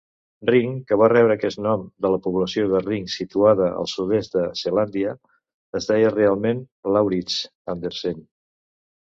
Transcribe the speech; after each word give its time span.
Ring, 0.49 0.69
que 0.91 0.95
va 1.01 1.09
rebre 1.11 1.33
aquest 1.39 1.59
nom 1.65 1.83
de 2.05 2.09
la 2.13 2.19
població 2.27 2.63
de 2.71 2.81
Ring 2.87 3.05
situada 3.17 3.69
al 3.81 3.89
sud 3.93 4.15
de 4.39 4.47
Selàndia, 4.63 5.15
es 5.81 5.91
deia 5.93 6.15
realment 6.17 6.65
Laurits 6.97 7.39
Andersen. 7.77 8.19